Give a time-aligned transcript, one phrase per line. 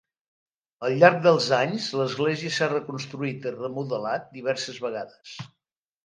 [0.87, 5.35] Al llarg dels anys l'església s'ha reconstruït i remodelat diverses vegades.